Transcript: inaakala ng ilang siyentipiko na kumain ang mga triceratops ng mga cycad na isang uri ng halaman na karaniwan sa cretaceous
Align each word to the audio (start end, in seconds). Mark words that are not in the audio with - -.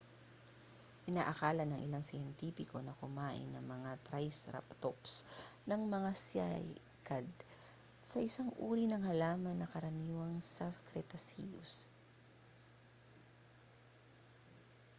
inaakala 1.09 1.61
ng 1.67 1.79
ilang 1.87 2.01
siyentipiko 2.09 2.77
na 2.83 2.97
kumain 3.01 3.45
ang 3.53 3.61
mga 3.75 3.91
triceratops 4.07 5.13
ng 5.69 5.77
mga 5.95 6.09
cycad 6.27 7.27
na 8.11 8.19
isang 8.29 8.49
uri 8.69 8.83
ng 8.89 9.03
halaman 9.09 9.53
na 9.59 9.69
karaniwan 9.73 10.35
sa 10.55 10.65
cretaceous 10.89 11.73